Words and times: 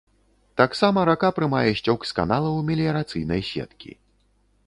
Таксама 0.61 1.03
рака 1.09 1.29
прымае 1.39 1.71
сцёк 1.81 2.07
з 2.11 2.17
каналаў 2.19 2.57
меліярацыйнай 2.69 3.41
сеткі. 3.53 3.91